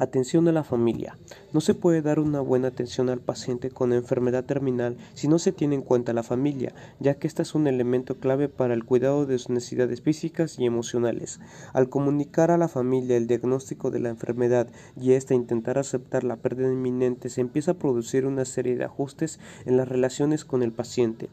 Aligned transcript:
Atención 0.00 0.48
a 0.48 0.52
la 0.52 0.64
familia. 0.64 1.18
No 1.52 1.60
se 1.60 1.74
puede 1.74 2.00
dar 2.00 2.20
una 2.20 2.40
buena 2.40 2.68
atención 2.68 3.10
al 3.10 3.20
paciente 3.20 3.68
con 3.68 3.92
enfermedad 3.92 4.46
terminal 4.46 4.96
si 5.12 5.28
no 5.28 5.38
se 5.38 5.52
tiene 5.52 5.74
en 5.74 5.82
cuenta 5.82 6.14
la 6.14 6.22
familia, 6.22 6.72
ya 7.00 7.16
que 7.16 7.26
esta 7.26 7.42
es 7.42 7.54
un 7.54 7.66
elemento 7.66 8.16
clave 8.16 8.48
para 8.48 8.72
el 8.72 8.86
cuidado 8.86 9.26
de 9.26 9.36
sus 9.36 9.50
necesidades 9.50 10.00
físicas 10.00 10.58
y 10.58 10.64
emocionales. 10.64 11.38
Al 11.74 11.90
comunicar 11.90 12.50
a 12.50 12.56
la 12.56 12.68
familia 12.68 13.18
el 13.18 13.26
diagnóstico 13.26 13.90
de 13.90 14.00
la 14.00 14.08
enfermedad 14.08 14.68
y 14.98 15.12
ésta 15.12 15.34
intentar 15.34 15.76
aceptar 15.76 16.24
la 16.24 16.36
pérdida 16.36 16.72
inminente, 16.72 17.28
se 17.28 17.42
empieza 17.42 17.72
a 17.72 17.78
producir 17.78 18.24
una 18.24 18.46
serie 18.46 18.76
de 18.76 18.84
ajustes 18.84 19.38
en 19.66 19.76
las 19.76 19.86
relaciones 19.86 20.46
con 20.46 20.62
el 20.62 20.72
paciente. 20.72 21.28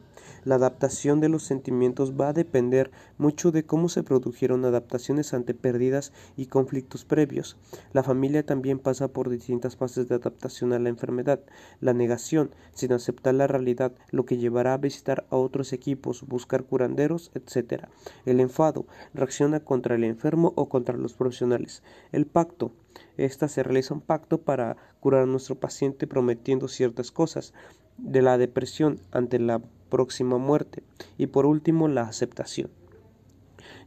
La 0.48 0.54
adaptación 0.54 1.20
de 1.20 1.28
los 1.28 1.42
sentimientos 1.42 2.18
va 2.18 2.30
a 2.30 2.32
depender 2.32 2.90
mucho 3.18 3.52
de 3.52 3.66
cómo 3.66 3.90
se 3.90 4.02
produjeron 4.02 4.64
adaptaciones 4.64 5.34
ante 5.34 5.52
pérdidas 5.52 6.10
y 6.38 6.46
conflictos 6.46 7.04
previos. 7.04 7.58
La 7.92 8.02
familia 8.02 8.46
también 8.46 8.78
pasa 8.78 9.08
por 9.08 9.28
distintas 9.28 9.76
fases 9.76 10.08
de 10.08 10.14
adaptación 10.14 10.72
a 10.72 10.78
la 10.78 10.88
enfermedad. 10.88 11.40
La 11.82 11.92
negación, 11.92 12.54
sin 12.72 12.94
aceptar 12.94 13.34
la 13.34 13.46
realidad, 13.46 13.92
lo 14.10 14.24
que 14.24 14.38
llevará 14.38 14.72
a 14.72 14.78
visitar 14.78 15.26
a 15.28 15.36
otros 15.36 15.74
equipos, 15.74 16.26
buscar 16.26 16.64
curanderos, 16.64 17.30
etc. 17.34 17.82
El 18.24 18.40
enfado, 18.40 18.86
reacciona 19.12 19.60
contra 19.60 19.96
el 19.96 20.04
enfermo 20.04 20.54
o 20.56 20.70
contra 20.70 20.96
los 20.96 21.12
profesionales. 21.12 21.82
El 22.10 22.24
pacto, 22.24 22.72
esta 23.18 23.48
se 23.48 23.62
realiza 23.62 23.92
un 23.92 24.00
pacto 24.00 24.40
para 24.40 24.78
curar 25.00 25.24
a 25.24 25.26
nuestro 25.26 25.56
paciente 25.56 26.06
prometiendo 26.06 26.68
ciertas 26.68 27.12
cosas 27.12 27.52
de 27.98 28.22
la 28.22 28.38
depresión 28.38 28.98
ante 29.10 29.38
la 29.38 29.60
próxima 29.88 30.38
muerte 30.38 30.82
y 31.16 31.26
por 31.26 31.46
último 31.46 31.88
la 31.88 32.02
aceptación. 32.02 32.70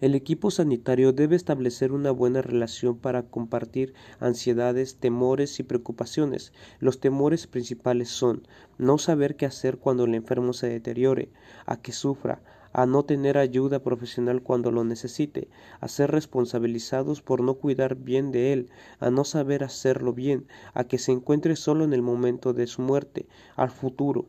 El 0.02 0.16
equipo 0.16 0.50
sanitario 0.50 1.14
debe 1.14 1.36
establecer 1.36 1.92
una 1.92 2.10
buena 2.10 2.42
relación 2.42 2.98
para 2.98 3.22
compartir 3.22 3.94
ansiedades, 4.20 4.96
temores 4.96 5.60
y 5.60 5.64
preocupaciones. 5.64 6.54
Los 6.80 7.00
temores 7.00 7.46
principales 7.46 8.10
son 8.10 8.48
no 8.80 8.98
saber 8.98 9.36
qué 9.36 9.46
hacer 9.46 9.78
cuando 9.78 10.06
el 10.06 10.16
enfermo 10.16 10.54
se 10.54 10.68
deteriore, 10.68 11.30
a 11.68 11.78
que 11.78 11.92
sufra, 11.92 12.42
a 12.74 12.86
no 12.86 13.04
tener 13.04 13.38
ayuda 13.38 13.84
profesional 13.84 14.42
cuando 14.42 14.72
lo 14.72 14.84
necesite, 14.84 15.50
a 15.80 15.88
ser 15.88 16.10
responsabilizados 16.10 17.22
por 17.22 17.44
no 17.44 17.56
cuidar 17.56 17.96
bien 17.96 18.32
de 18.32 18.54
él, 18.54 18.72
a 19.00 19.12
no 19.12 19.24
saber 19.24 19.64
hacerlo 19.64 20.14
bien, 20.14 20.48
a 20.74 20.84
que 20.86 20.98
se 20.98 21.12
encuentre 21.12 21.56
solo 21.56 21.84
en 21.84 21.94
el 21.94 22.02
momento 22.02 22.54
de 22.54 22.68
su 22.68 22.82
muerte, 22.82 23.28
al 23.56 23.70
futuro, 23.70 24.26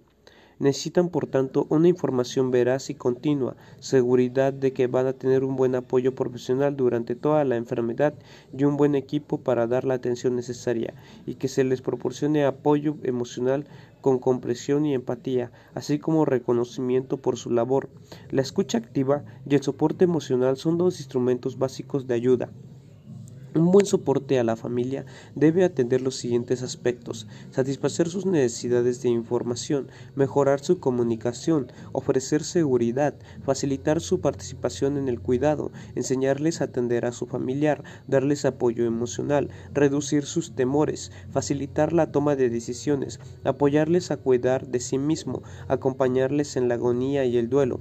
Necesitan, 0.62 1.08
por 1.08 1.27
tanto, 1.27 1.66
una 1.70 1.88
información 1.88 2.52
veraz 2.52 2.88
y 2.88 2.94
continua, 2.94 3.56
seguridad 3.80 4.52
de 4.52 4.72
que 4.72 4.86
van 4.86 5.08
a 5.08 5.12
tener 5.12 5.42
un 5.42 5.56
buen 5.56 5.74
apoyo 5.74 6.14
profesional 6.14 6.77
durante 6.77 7.16
toda 7.16 7.44
la 7.44 7.56
enfermedad 7.56 8.14
y 8.56 8.62
un 8.62 8.77
buen 8.77 8.94
equipo 8.94 9.38
para 9.38 9.66
dar 9.66 9.82
la 9.84 9.94
atención 9.94 10.36
necesaria, 10.36 10.94
y 11.27 11.34
que 11.34 11.48
se 11.48 11.64
les 11.64 11.82
proporcione 11.82 12.44
apoyo 12.44 12.94
emocional 13.02 13.64
con 14.00 14.20
comprensión 14.20 14.86
y 14.86 14.94
empatía, 14.94 15.50
así 15.74 15.98
como 15.98 16.24
reconocimiento 16.24 17.16
por 17.16 17.36
su 17.36 17.50
labor. 17.50 17.88
La 18.30 18.42
escucha 18.42 18.78
activa 18.78 19.24
y 19.44 19.56
el 19.56 19.64
soporte 19.64 20.04
emocional 20.04 20.56
son 20.56 20.78
dos 20.78 21.00
instrumentos 21.00 21.58
básicos 21.58 22.06
de 22.06 22.14
ayuda. 22.14 22.50
Un 23.55 23.70
buen 23.70 23.84
soporte 23.84 24.39
a 24.39 24.45
la 24.45 24.56
familia 24.56 25.05
debe 25.34 25.62
atender 25.62 26.00
los 26.00 26.17
siguientes 26.17 26.62
aspectos, 26.62 27.27
satisfacer 27.50 28.09
sus 28.09 28.25
necesidades 28.25 29.03
de 29.03 29.11
información, 29.11 29.89
mejorar 30.14 30.61
su 30.61 30.81
comunicación, 30.81 31.70
ofrecer 31.92 32.44
seguridad, 32.44 33.14
facilitar 33.44 34.00
su 34.00 34.20
participación 34.22 34.97
en 34.97 35.06
el 35.06 35.20
cuidado, 35.20 35.70
enseñarles 35.94 36.62
a 36.62 36.64
atender 36.64 37.05
a 37.05 37.12
su 37.12 37.27
familiar, 37.27 37.84
darles 38.06 38.47
apoyo 38.47 38.86
emocional, 38.86 39.50
reducir 39.75 40.25
sus 40.25 40.55
temores, 40.55 41.12
facilitar 41.31 41.92
la 41.92 42.11
toma 42.11 42.37
de 42.37 42.48
decisiones, 42.48 43.20
apoyarles 43.44 44.11
a 44.11 44.16
cuidar 44.16 44.69
de 44.69 44.81
sí 44.81 44.97
mismo, 44.97 45.42
acompañarles 45.69 46.56
en 46.56 46.69
la 46.69 46.77
agonía 46.77 47.26
y 47.26 47.37
el 47.37 47.50
duelo. 47.50 47.81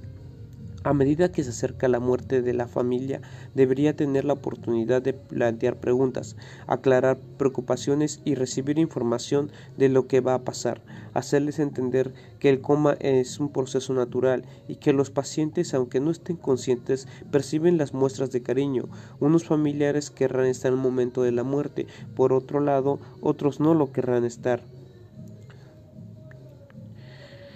A 0.84 0.94
medida 0.96 1.32
que 1.32 1.44
se 1.44 1.52
acerca 1.52 1.88
la 1.88 2.00
muerte 2.00 2.42
de 2.42 2.54
la 2.54 2.68
familia, 2.68 3.22
debería 3.54 3.96
tener 3.96 4.26
la 4.26 4.34
oportunidad 4.34 5.04
de 5.04 5.14
plantear 5.14 5.80
preguntas, 5.80 6.36
aclarar 6.66 7.20
preocupaciones 7.38 8.20
y 8.26 8.34
recibir 8.34 8.80
información 8.80 9.52
de 9.78 9.90
lo 9.90 10.08
que 10.08 10.22
va 10.22 10.34
a 10.34 10.44
pasar, 10.44 10.82
hacerles 11.14 11.60
entender 11.60 12.16
que 12.40 12.50
el 12.50 12.62
coma 12.62 12.98
es 13.00 13.40
un 13.40 13.54
proceso 13.54 13.94
natural 13.94 14.44
y 14.68 14.78
que 14.78 14.92
los 14.92 15.12
pacientes, 15.12 15.76
aunque 15.76 16.00
no 16.00 16.10
estén 16.10 16.36
conscientes, 16.36 17.08
perciben 17.30 17.78
las 17.78 17.94
muestras 17.94 18.32
de 18.32 18.42
cariño. 18.42 18.86
Unos 19.20 19.44
familiares 19.44 20.10
querrán 20.10 20.48
estar 20.48 20.72
en 20.72 20.80
el 20.80 20.84
momento 20.84 21.22
de 21.22 21.32
la 21.32 21.44
muerte, 21.44 21.86
por 22.16 22.34
otro 22.34 22.60
lado, 22.60 23.00
otros 23.22 23.60
no 23.60 23.76
lo 23.76 23.92
querrán 23.92 24.26
estar. 24.26 24.64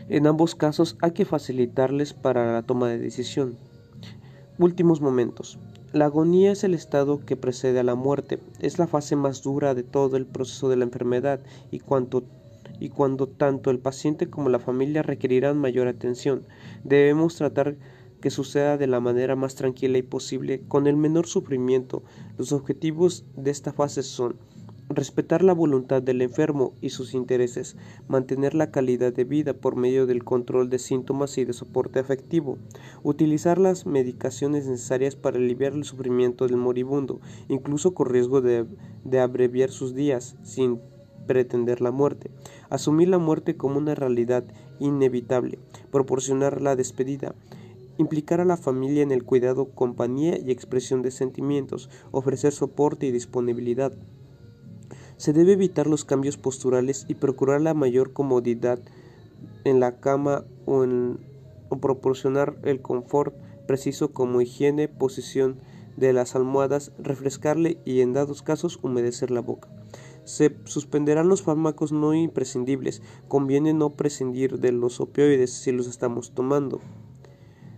En 0.07 0.27
ambos 0.27 0.53
casos 0.53 0.97
hay 1.01 1.11
que 1.11 1.25
facilitarles 1.25 2.13
para 2.13 2.53
la 2.53 2.61
toma 2.61 2.89
de 2.89 2.99
decisión. 2.99 3.57
Últimos 4.59 5.01
momentos. 5.01 5.57
La 5.93 6.05
agonía 6.05 6.51
es 6.51 6.63
el 6.63 6.75
estado 6.75 7.25
que 7.25 7.35
precede 7.35 7.79
a 7.79 7.83
la 7.83 7.95
muerte, 7.95 8.39
es 8.59 8.77
la 8.77 8.85
fase 8.85 9.15
más 9.15 9.41
dura 9.41 9.73
de 9.73 9.81
todo 9.81 10.15
el 10.17 10.27
proceso 10.27 10.69
de 10.69 10.75
la 10.75 10.83
enfermedad 10.83 11.39
y, 11.71 11.81
y 12.79 12.89
cuando 12.89 13.27
tanto 13.27 13.71
el 13.71 13.79
paciente 13.79 14.29
como 14.29 14.49
la 14.49 14.59
familia 14.59 15.01
requerirán 15.01 15.57
mayor 15.57 15.87
atención. 15.87 16.43
Debemos 16.83 17.35
tratar 17.35 17.75
que 18.21 18.29
suceda 18.29 18.77
de 18.77 18.87
la 18.87 18.99
manera 18.99 19.35
más 19.35 19.55
tranquila 19.55 19.97
y 19.97 20.03
posible, 20.03 20.61
con 20.67 20.85
el 20.85 20.97
menor 20.97 21.25
sufrimiento. 21.25 22.03
Los 22.37 22.51
objetivos 22.51 23.25
de 23.35 23.49
esta 23.49 23.73
fase 23.73 24.03
son 24.03 24.35
Respetar 24.89 25.43
la 25.43 25.53
voluntad 25.53 26.03
del 26.03 26.21
enfermo 26.21 26.75
y 26.79 26.89
sus 26.89 27.15
intereses, 27.15 27.75
mantener 28.07 28.53
la 28.53 28.69
calidad 28.69 29.11
de 29.11 29.23
vida 29.23 29.55
por 29.55 29.75
medio 29.75 30.05
del 30.05 30.23
control 30.23 30.69
de 30.69 30.77
síntomas 30.77 31.39
y 31.39 31.43
de 31.43 31.53
soporte 31.53 31.97
afectivo, 31.97 32.59
utilizar 33.01 33.57
las 33.57 33.87
medicaciones 33.87 34.67
necesarias 34.67 35.15
para 35.15 35.37
aliviar 35.37 35.73
el 35.73 35.85
sufrimiento 35.85 36.45
del 36.45 36.57
moribundo, 36.57 37.19
incluso 37.47 37.95
con 37.95 38.09
riesgo 38.09 38.41
de, 38.41 38.67
de 39.03 39.19
abreviar 39.19 39.71
sus 39.71 39.95
días, 39.95 40.37
sin 40.43 40.79
pretender 41.25 41.81
la 41.81 41.89
muerte, 41.89 42.29
asumir 42.69 43.07
la 43.07 43.17
muerte 43.17 43.57
como 43.57 43.79
una 43.79 43.95
realidad 43.95 44.43
inevitable, 44.79 45.57
proporcionar 45.89 46.61
la 46.61 46.75
despedida, 46.75 47.33
implicar 47.97 48.39
a 48.39 48.45
la 48.45 48.55
familia 48.55 49.01
en 49.01 49.11
el 49.11 49.23
cuidado, 49.23 49.71
compañía 49.71 50.37
y 50.37 50.51
expresión 50.51 51.01
de 51.01 51.09
sentimientos, 51.09 51.89
ofrecer 52.11 52.53
soporte 52.53 53.07
y 53.07 53.11
disponibilidad, 53.11 53.93
se 55.17 55.33
debe 55.33 55.53
evitar 55.53 55.87
los 55.87 56.05
cambios 56.05 56.37
posturales 56.37 57.05
y 57.07 57.15
procurar 57.15 57.61
la 57.61 57.73
mayor 57.73 58.13
comodidad 58.13 58.79
en 59.63 59.79
la 59.79 59.99
cama 59.99 60.45
o, 60.65 60.83
en, 60.83 61.19
proporcionar 61.81 62.57
el 62.63 62.81
confort 62.81 63.35
preciso 63.67 64.11
como 64.11 64.41
higiene, 64.41 64.87
posición 64.87 65.57
de 65.97 66.13
las 66.13 66.35
almohadas, 66.35 66.91
refrescarle 66.99 67.79
y 67.85 68.01
en 68.01 68.13
dados 68.13 68.41
casos 68.41 68.79
humedecer 68.81 69.31
la 69.31 69.41
boca. 69.41 69.69
Se 70.23 70.55
suspenderán 70.65 71.29
los 71.29 71.43
fármacos 71.43 71.91
no 71.91 72.13
imprescindibles. 72.13 73.01
Conviene 73.27 73.73
no 73.73 73.91
prescindir 73.91 74.59
de 74.59 74.71
los 74.71 74.99
opioides 74.99 75.51
si 75.51 75.71
los 75.71 75.87
estamos 75.87 76.31
tomando. 76.31 76.81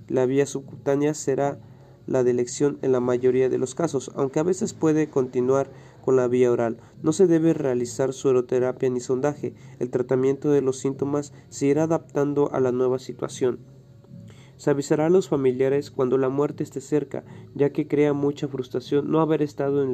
La 0.08 0.26
vía 0.26 0.46
subcutánea 0.46 1.14
será 1.14 1.60
la 2.06 2.24
de 2.24 2.32
elección 2.32 2.80
en 2.82 2.94
la 2.94 3.02
mayoría 3.02 3.50
de 3.50 3.58
los 3.58 3.76
casos, 3.76 4.12
aunque 4.16 4.40
a 4.40 4.44
veces 4.44 4.74
puede 4.74 5.10
continuar 5.10 5.70
con 6.08 6.16
la 6.16 6.30
vía 6.30 6.54
oral. 6.54 6.78
No 7.04 7.12
se 7.12 7.28
debe 7.28 7.54
realizar 7.54 8.14
sueroterapia 8.14 8.90
ni 8.90 9.02
sondaje. 9.02 9.54
El 9.78 9.90
tratamiento 9.90 10.50
de 10.50 10.62
los 10.62 10.80
síntomas 10.80 11.34
se 11.50 11.66
irá 11.66 11.84
adaptando 11.84 12.50
a 12.54 12.62
la 12.62 12.72
nueva 12.72 12.98
situación. 12.98 13.60
Se 14.56 14.70
avisará 14.70 15.08
a 15.08 15.10
los 15.10 15.28
familiares 15.28 15.92
cuando 15.92 16.18
la 16.18 16.30
muerte 16.30 16.64
esté 16.64 16.80
cerca, 16.80 17.26
ya 17.56 17.74
que 17.74 17.90
crea 17.90 18.14
mucha 18.14 18.48
frustración 18.48 19.12
no 19.12 19.20
haber 19.20 19.42
estado 19.42 19.86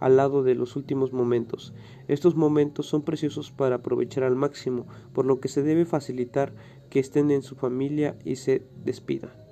al 0.00 0.16
lado 0.16 0.42
de 0.42 0.54
los 0.54 0.74
últimos 0.74 1.12
momentos. 1.12 1.74
Estos 2.06 2.34
momentos 2.34 2.86
son 2.86 3.02
preciosos 3.02 3.50
para 3.50 3.76
aprovechar 3.76 4.24
al 4.24 4.36
máximo, 4.36 4.86
por 5.12 5.26
lo 5.26 5.38
que 5.38 5.48
se 5.48 5.62
debe 5.62 5.84
facilitar 5.84 6.54
que 6.88 6.98
estén 6.98 7.30
en 7.30 7.42
su 7.42 7.56
familia 7.56 8.16
y 8.24 8.36
se 8.36 8.66
despida. 8.86 9.47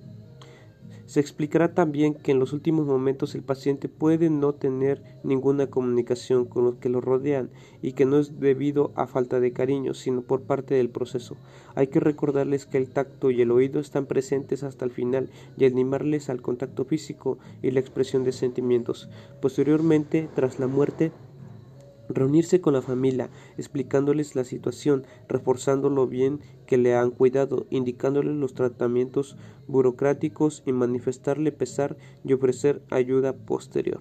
Se 1.06 1.20
explicará 1.20 1.72
también 1.72 2.14
que 2.14 2.32
en 2.32 2.40
los 2.40 2.52
últimos 2.52 2.84
momentos 2.84 3.36
el 3.36 3.42
paciente 3.42 3.88
puede 3.88 4.28
no 4.28 4.54
tener 4.54 5.02
ninguna 5.22 5.68
comunicación 5.68 6.46
con 6.46 6.64
los 6.64 6.74
que 6.76 6.88
lo 6.88 7.00
rodean 7.00 7.48
y 7.80 7.92
que 7.92 8.04
no 8.04 8.18
es 8.18 8.40
debido 8.40 8.90
a 8.96 9.06
falta 9.06 9.38
de 9.38 9.52
cariño, 9.52 9.94
sino 9.94 10.22
por 10.22 10.42
parte 10.42 10.74
del 10.74 10.90
proceso. 10.90 11.36
Hay 11.76 11.86
que 11.86 12.00
recordarles 12.00 12.66
que 12.66 12.78
el 12.78 12.88
tacto 12.88 13.30
y 13.30 13.40
el 13.40 13.52
oído 13.52 13.78
están 13.78 14.06
presentes 14.06 14.64
hasta 14.64 14.84
el 14.84 14.90
final 14.90 15.30
y 15.56 15.64
animarles 15.64 16.28
al 16.28 16.42
contacto 16.42 16.84
físico 16.84 17.38
y 17.62 17.70
la 17.70 17.80
expresión 17.80 18.24
de 18.24 18.32
sentimientos. 18.32 19.08
Posteriormente, 19.40 20.28
tras 20.34 20.58
la 20.58 20.66
muerte, 20.66 21.12
Reunirse 22.08 22.60
con 22.60 22.74
la 22.74 22.82
familia, 22.82 23.30
explicándoles 23.56 24.36
la 24.36 24.44
situación, 24.44 25.06
reforzando 25.28 25.90
lo 25.90 26.06
bien 26.06 26.40
que 26.66 26.76
le 26.76 26.94
han 26.94 27.10
cuidado, 27.10 27.66
indicándoles 27.70 28.36
los 28.36 28.54
tratamientos 28.54 29.36
burocráticos 29.66 30.62
y 30.66 30.72
manifestarle 30.72 31.52
pesar 31.52 31.96
y 32.24 32.32
ofrecer 32.32 32.82
ayuda 32.90 33.32
posterior. 33.32 34.00